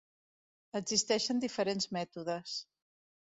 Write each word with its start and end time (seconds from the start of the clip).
Existeixen 0.79 1.43
diferents 1.43 1.89
mètodes. 1.99 2.57